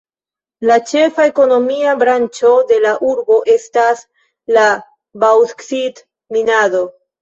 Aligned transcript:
La 0.69 0.77
ĉefa 0.91 1.25
ekonomia 1.31 1.93
branĉo 2.05 2.55
de 2.73 2.79
la 2.87 2.95
urbo 3.13 3.39
estas 3.59 4.05
la 4.59 4.69
baŭksit-minado. 5.29 6.89